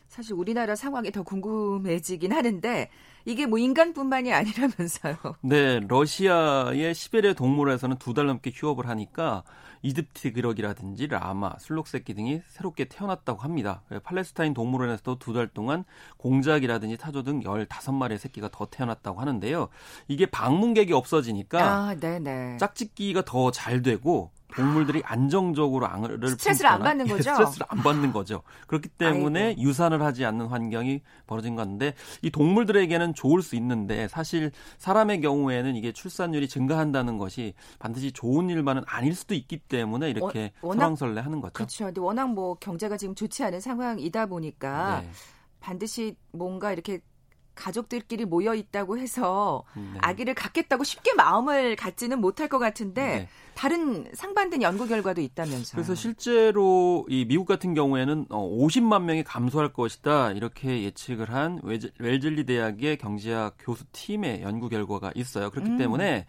[0.09, 2.91] 사실 우리나라 상황이 더 궁금해지긴 하는데
[3.25, 5.17] 이게 뭐 인간뿐만이 아니라면서요.
[5.43, 9.43] 네, 러시아의 시베리아 동물원에서는 두 달 넘게 휴업을 하니까
[9.87, 13.83] 이집트 그럭이라든지 라마, 술록새끼 등이 새롭게 태어났다고 합니다.
[14.03, 15.85] 팔레스타인 동물원에서도 두 달 동안
[16.17, 19.69] 공작이라든지 타조 등 15마리의 새끼가 더 태어났다고 하는데요.
[20.09, 21.95] 이게 방문객이 없어지니까 아,
[22.59, 27.31] 짝짓기가 더 잘 되고 동물들이 안정적으로 앙을 스트레스를 안 받는 거죠.
[27.31, 28.43] 스트레스를 안 받는 거죠.
[28.67, 29.63] 그렇기 때문에 아이고.
[29.63, 35.93] 유산을 하지 않는 환경이 벌어진 건데 이 동물들에게는 좋을 수 있는데 사실 사람의 경우에는 이게
[35.93, 41.53] 출산율이 증가한다는 것이 반드시 좋은 일만은 아닐 수도 있기 때문에 이렇게 설왕설래하는 거죠.
[41.53, 41.85] 그렇죠.
[41.87, 45.11] 근데 워낙 뭐 경제가 지금 좋지 않은 상황이다 보니까 네.
[45.61, 47.01] 반드시 뭔가 이렇게
[47.57, 49.99] 가족들끼리 모여 있다고 해서 네.
[50.01, 53.29] 아기를 갖겠다고 쉽게 마음을 갖지는 못할 것 같은데 네.
[53.55, 55.73] 다른 상반된 연구 결과도 있다면서요.
[55.73, 61.61] 그래서 실제로 이 미국 같은 경우에는 50만 어, 명이 감소할 것이다 이렇게 예측을 한
[61.99, 65.51] 웰즐리 대학의 경제학 교수 팀의 연구 결과가 있어요.
[65.51, 65.79] 그렇기 음.
[65.79, 66.27] 때문에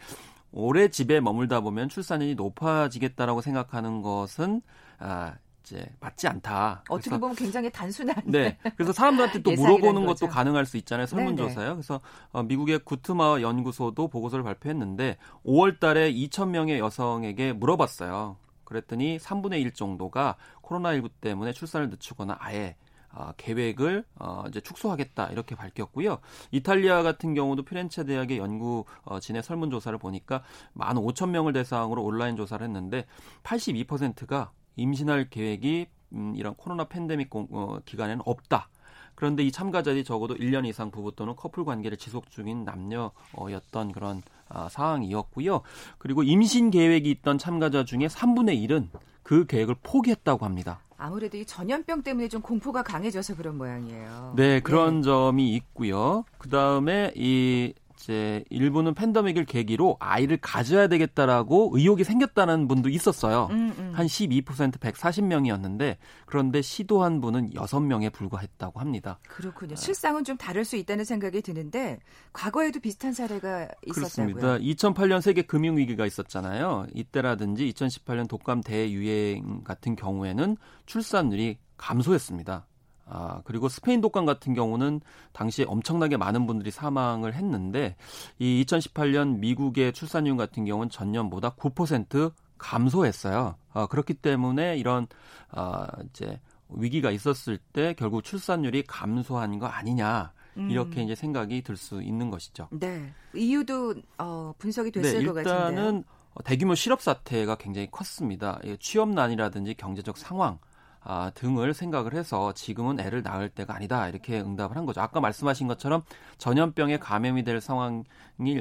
[0.51, 4.61] 오래 집에 머물다 보면 출산율이 높아지겠다라고 생각하는 것은
[4.99, 5.35] 아,
[5.67, 6.84] 이제 맞지 않다.
[6.88, 8.15] 어떻게 보면 굉장히 단순한.
[8.25, 8.58] 네.
[8.75, 11.06] 그래서 사람들한테 또 물어보는 것도 가능할 수 있잖아요.
[11.06, 11.73] 설문조사요.
[11.73, 11.99] 그래서
[12.32, 18.38] 어, 미국의 구트마 연구소도 보고서를 발표했는데 5월달에 2천 명의 여성에게 물어봤어요.
[18.63, 22.75] 그랬더니 3분의 1 정도가 코로나19 때문에 출산을 늦추거나 아예
[23.12, 26.19] 어, 계획을 어, 이제 축소하겠다 이렇게 밝혔고요.
[26.51, 30.43] 이탈리아 같은 경우도 피렌체 대학의 연구진의 설문조사를 보니까
[30.77, 33.06] 1만 5천 명을 대상으로 온라인 조사를 했는데
[33.43, 38.69] 82%가 임신할 계획이 음, 이런 코로나 팬데믹 공, 어, 기간에는 없다.
[39.15, 44.69] 그런데 이 참가자들이 적어도 1년 이상 부부 또는 커플 관계를 지속 중인 남녀였던 그런 아,
[44.69, 45.61] 상황이었고요.
[45.97, 48.89] 그리고 임신 계획이 있던 참가자 중에 3분의 1은
[49.23, 50.79] 그 계획을 포기했다고 합니다.
[50.97, 54.33] 아무래도 이 전염병 때문에 좀 공포가 강해져서 그런 모양이에요.
[54.35, 55.01] 네, 그런 네.
[55.03, 56.23] 점이 있고요.
[56.37, 63.47] 그 다음에 이 이제 일부는 팬데믹을 계기로 아이를 가져야 되겠다라고 의혹이 생겼다는 분도 있었어요.
[63.51, 63.93] 음, 음.
[63.95, 69.19] 한12% 140명이었는데 그런데 시도한 분은 6명에 불과했다고 합니다.
[69.27, 69.75] 그렇군요.
[69.75, 71.99] 실상은 좀 다를 수 있다는 생각이 드는데
[72.33, 74.36] 과거에도 비슷한 사례가 있었다고요.
[74.36, 74.57] 그렇습니다.
[74.57, 76.88] 2008년 세계 금융 위기가 있었잖아요.
[76.93, 82.67] 이때라든지 2018년 독감 대유행 같은 경우에는 출산율이 감소했습니다.
[83.10, 85.02] 아, 그리고 스페인 독감 같은 경우는
[85.34, 87.96] 당시에 엄청나게 많은 분들이 사망을 했는데
[88.39, 93.56] 이 2018년 미국의 출산율 같은 경우는 전년보다 9% 감소했어요.
[93.74, 95.08] 아, 그렇기 때문에 이런
[95.52, 96.39] 아, 이제
[96.70, 100.34] 위기가 있었을 때 결국 출산율이 감소한 거 아니냐.
[100.58, 101.06] 이렇게 음.
[101.06, 102.67] 이제 생각이 들 수 있는 것이죠.
[102.72, 103.13] 네.
[103.36, 105.70] 이유도 어, 분석이 됐을 네, 것 같은데요.
[105.70, 106.04] 일단은
[106.43, 108.60] 대규모 실업 사태가 굉장히 컸습니다.
[108.80, 110.58] 취업난이라든지 경제적 상황
[111.01, 115.01] 아, 등을 생각을 해서 지금은 애를 낳을 때가 아니다 이렇게 응답을 한 거죠.
[115.01, 116.03] 아까 말씀하신 것처럼
[116.38, 118.03] 전염병에 감염이 될 상황을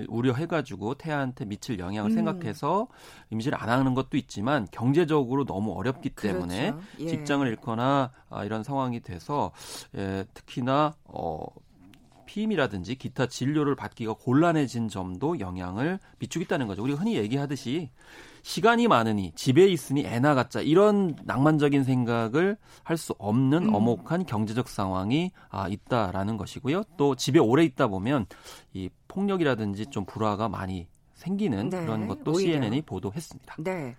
[0.08, 2.14] 우려해가지고 태아한테 미칠 영향을 음.
[2.14, 2.88] 생각해서
[3.30, 6.86] 임신을 안 하는 것도 있지만 경제적으로 너무 어렵기 때문에 그렇죠.
[7.00, 7.06] 예.
[7.08, 9.52] 직장을 잃거나 아, 이런 상황이 돼서
[9.96, 11.46] 예, 특히나 어,
[12.26, 16.82] 피임이라든지 기타 진료를 받기가 곤란해진 점도 영향을 미치고 있다는 거죠.
[16.82, 17.90] 우리가 흔히 얘기하듯이
[18.46, 23.74] 시간이 많으니 집에 있으니 애나 갖자 이런 낭만적인 생각을 할 수 없는 음.
[23.74, 26.84] 엄혹한 경제적 상황이 아, 있다라는 것이고요.
[26.96, 28.26] 또 집에 오래 있다 보면
[28.72, 32.52] 이 폭력이라든지 좀 불화가 많이 생기는 네, 그런 것도 오히려.
[32.52, 33.56] CNN이 보도했습니다.
[33.58, 33.96] 네.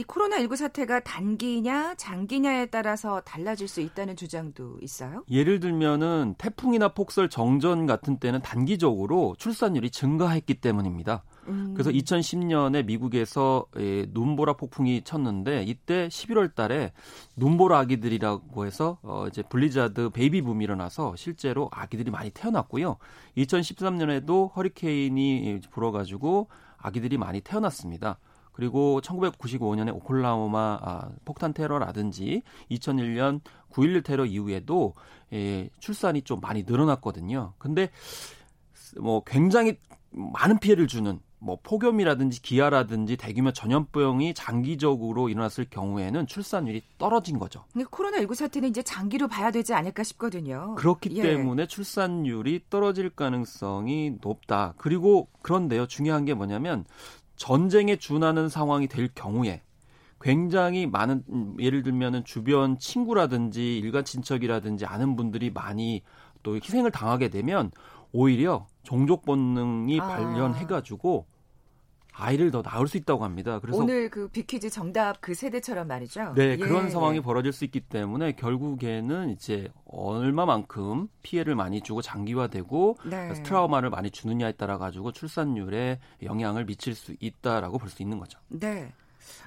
[0.00, 5.24] 이 코로나19 사태가 단기냐 장기냐에 따라서 달라질 수 있다는 주장도 있어요?
[5.30, 11.22] 예를 들면은 태풍이나 폭설 정전 같은 때는 단기적으로 출산율이 증가했기 때문입니다.
[11.48, 11.74] 음.
[11.74, 16.92] 그래서 2010년에 미국에서 예, 눈보라 폭풍이 쳤는데 이때 11월 달에
[17.36, 22.96] 눈보라 아기들이라고 해서 어 이제 블리자드 베이비 붐이 일어나서 실제로 아기들이 많이 태어났고요.
[23.36, 28.18] 2013년에도 허리케인이 불어 가지고 아기들이 많이 태어났습니다.
[28.52, 34.94] 그리고 1995년에 오클라호마 아, 폭탄 테러라든지 2001년 9.11 테러 이후에도
[35.32, 37.54] 예, 출산이 좀 많이 늘어났거든요.
[37.58, 37.90] 근데
[39.00, 39.78] 뭐 굉장히
[40.10, 47.64] 많은 피해를 주는 뭐 폭염이라든지 기아라든지 대규모 전염병이 장기적으로 일어났을 경우에는 출산율이 떨어진 거죠.
[47.72, 50.74] 근데 코로나19 사태는 이제 장기로 봐야 되지 않을까 싶거든요.
[50.76, 51.22] 그렇기 예.
[51.22, 54.74] 때문에 출산율이 떨어질 가능성이 높다.
[54.76, 56.84] 그리고 그런데요, 중요한 게 뭐냐면
[57.40, 59.62] 전쟁에 준하는 상황이 될 경우에
[60.20, 66.02] 굉장히 많은 음, 예를 들면은 주변 친구라든지 일가 친척이라든지 아는 분들이 많이
[66.42, 67.70] 또 희생을 당하게 되면
[68.12, 70.06] 오히려 종족 본능이 아.
[70.06, 71.24] 발현해가지고
[72.20, 73.58] 아이를 더 낳을 수 있다고 합니다.
[73.60, 76.34] 그래서 오늘 그 비키즈 정답 그 세대처럼 말이죠.
[76.36, 76.56] 네, 예.
[76.56, 83.32] 그런 상황이 벌어질 수 있기 때문에 결국에는 이제 얼마만큼 피해를 많이 주고 장기화되고 네.
[83.42, 88.38] 트라우마를 많이 주느냐에 따라 가지고 출산율에 영향을 미칠 수 있다라고 볼 수 있는 거죠.
[88.48, 88.92] 네.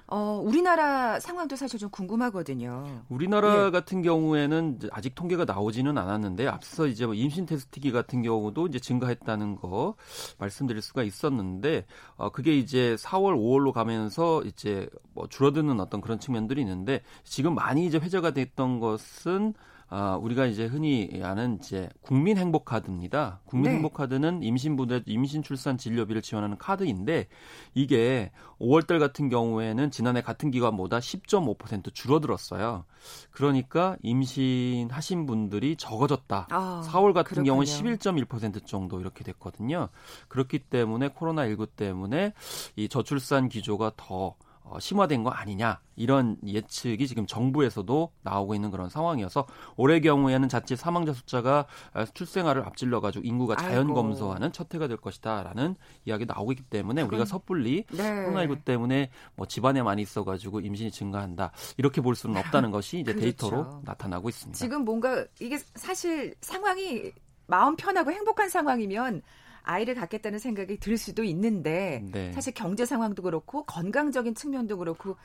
[0.07, 3.03] 어, 우리나라 상황도 사실 좀 궁금하거든요.
[3.09, 3.71] 우리나라 예.
[3.71, 9.55] 같은 경우에는 아직 통계가 나오지는 않았는데 앞서 이제 뭐 임신 테스트기 같은 경우도 이제 증가했다는
[9.55, 9.95] 거
[10.37, 16.61] 말씀드릴 수가 있었는데 어, 그게 이제 4월, 5월로 가면서 이제 뭐 줄어드는 어떤 그런 측면들이
[16.61, 19.53] 있는데 지금 많이 이제 회자가 됐던 것은
[19.95, 23.41] 아, 우리가 이제 흔히 아는 이제 국민 행복 카드입니다.
[23.45, 23.75] 국민 네.
[23.75, 27.27] 행복 카드는 임신부대 임신 출산 진료비를 지원하는 카드인데
[27.75, 32.85] 이게 5월 달 같은 경우에는 지난해 같은 기간보다 10.5% 줄어들었어요.
[33.29, 36.47] 그러니까 임신하신 분들이 적어졌다.
[36.49, 39.89] 아, 4월 같은 경우는 11.1% 정도 이렇게 됐거든요.
[40.27, 42.33] 그렇기 때문에 코로나 19 때문에
[42.75, 44.35] 이 저출산 기조가 더 어,
[44.79, 49.45] 심화된 거 아니냐 이런 예측이 지금 정부에서도 나오고 있는 그런 상황이어서
[49.75, 51.67] 올해 경우에는 자칫 사망자 숫자가
[52.13, 57.25] 출생아를 앞질러 가지고 인구가 자연 검소하는 첫 해가 될 것이다라는 이야기 나오고 있기 때문에 우리가
[57.25, 58.25] 섣불리 네.
[58.25, 63.13] 코로나19 때문에 뭐 집안에 많이 있어 가지고 임신이 증가한다 이렇게 볼 수는 없다는 것이 이제
[63.13, 63.21] 그렇죠.
[63.21, 64.57] 데이터로 나타나고 있습니다.
[64.57, 67.11] 지금 뭔가 이게 사실 상황이
[67.45, 69.21] 마음 편하고 행복한 상황이면
[69.63, 72.31] 아이를 갖겠다는 생각이 들 수도 있는데 네.
[72.33, 75.15] 사실 경제 상황도 그렇고 건강적인 측면도 그렇고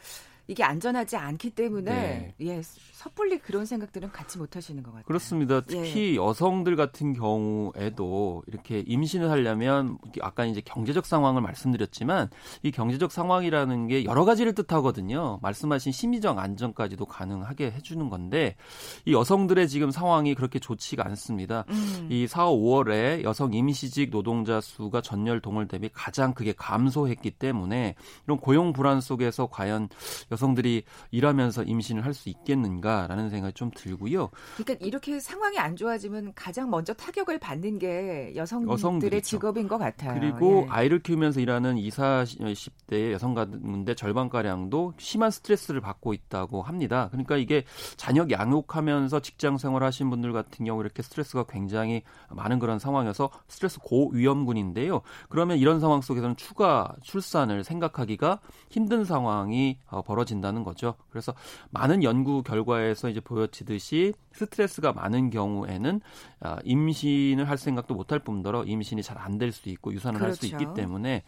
[0.48, 2.34] 이게 안전하지 않기 때문에 네.
[2.40, 2.62] 예
[2.98, 5.04] 섣불리 그런 생각들은 갖지 못하시는 것 같아요.
[5.04, 5.60] 그렇습니다.
[5.60, 6.16] 특히 예.
[6.16, 12.30] 여성들 같은 경우에도 이렇게 임신을 하려면 아까 이제 경제적 상황을 말씀드렸지만
[12.62, 15.38] 이 경제적 상황이라는 게 여러 가지를 뜻하거든요.
[15.42, 18.56] 말씀하신 심리적 안정까지도 가능하게 해주는 건데
[19.04, 21.66] 이 여성들의 지금 상황이 그렇게 좋지가 않습니다.
[21.68, 22.08] 음.
[22.10, 28.38] 이 4, 5월에 여성 임시직 노동자 수가 전년 동월 대비 가장 크게 감소했기 때문에 이런
[28.38, 29.88] 고용 불안 속에서 과연
[30.38, 34.30] 여성들이 일하면서 임신을 할 수 있겠는가라는 생각이 좀 들고요.
[34.56, 39.20] 그러니까 이렇게 상황이 안 좋아지면 가장 먼저 타격을 받는 게 여성들의 여성들이죠.
[39.22, 40.18] 직업인 것 같아요.
[40.18, 40.70] 그리고 예.
[40.70, 47.08] 아이를 키우면서 일하는 20, 30대 여성 가운데 절반가량도 심한 스트레스를 받고 있다고 합니다.
[47.10, 47.64] 그러니까 이게
[47.96, 55.02] 자녀 양육하면서 직장 생활하신 분들 같은 경우 이렇게 스트레스가 굉장히 많은 그런 상황이어서 스트레스 고위험군인데요.
[55.28, 60.94] 그러면 이런 상황 속에서는 추가 출산을 생각하기가 힘든 상황이 어, 벌어지 벌어진다는 거죠.
[61.10, 61.34] 그래서
[61.70, 66.00] 많은 연구 결과에서 이제 보여지듯이 스트레스가 많은 경우에는
[66.37, 70.30] 아, 임신을 할 생각도 못할 뿐더러 임신이 잘 안 될 수 있고 유산을 그렇죠.
[70.30, 71.22] 할수 있기 때문에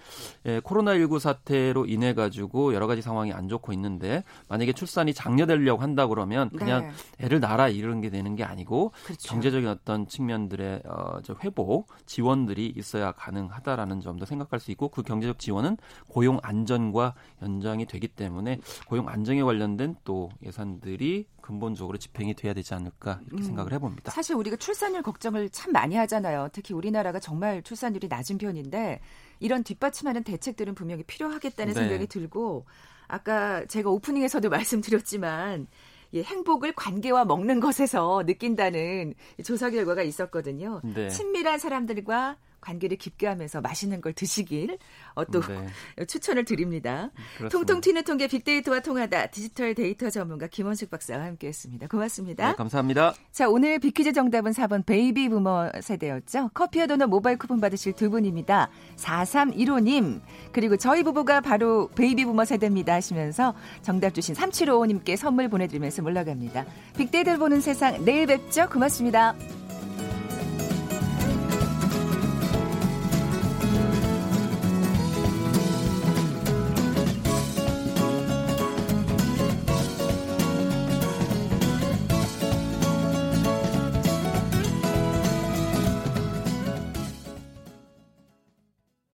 [0.47, 6.07] 예, 코로나19 사태로 인해 가지고 여러 가지 상황이 안 좋고 있는데 만약에 출산이 장려되려고 한다
[6.07, 7.25] 그러면 그냥 네.
[7.27, 9.29] 애를 낳아 이런 게 되는 게 아니고 그렇죠.
[9.29, 15.39] 경제적인 어떤 측면들의 어, 저 회복 지원들이 있어야 가능하다라는 점도 생각할 수 있고 그 경제적
[15.39, 15.77] 지원은
[16.09, 23.21] 고용 안전과 연장이 되기 때문에 고용 안정에 관련된 또 예산들이 근본적으로 집행이 돼야 되지 않을까
[23.27, 24.13] 이렇게 음, 생각을 해봅니다.
[24.13, 26.49] 사실 우리가 출산율 걱정을 참 많이 하잖아요.
[26.53, 29.01] 특히 우리나라가 정말 출산율이 낮은 편인데
[29.41, 31.81] 이런 뒷받침하는 대책들은 분명히 필요하겠다는 네.
[31.81, 32.67] 생각이 들고
[33.09, 35.67] 아까 제가 오프닝에서도 말씀드렸지만
[36.13, 40.81] 예, 행복을 관계와 먹는 것에서 느낀다는 조사 결과가 있었거든요.
[40.83, 41.09] 네.
[41.09, 44.79] 친밀한 사람들과 관계를 깊게 하면서 맛있는 걸 드시길
[45.15, 45.67] 어, 또 네.
[46.07, 47.11] 추천을 드립니다.
[47.37, 47.49] 그렇습니다.
[47.49, 51.89] 통통 튀는 통계 빅데이터와 통하다 디지털 데이터 전문가 김원식 박사와 함께했습니다.
[51.89, 52.49] 고맙습니다.
[52.49, 53.15] 네, 감사합니다.
[53.33, 56.51] 자 오늘 빅퀴즈 정답은 4번 베이비 부머 세대였죠.
[56.55, 58.71] 커피와 도넛 모바일 쿠폰 받으실 두 분입니다.
[58.97, 60.21] 4315님
[60.53, 66.65] 그리고 저희 부부가 바로 베이비 부머 세대입니다 하시면서 정답 주신 3755님께 선물 보내드리면서 물러갑니다.
[66.97, 68.69] 빅데이터를 보는 세상 내일 뵙죠.
[68.69, 69.35] 고맙습니다.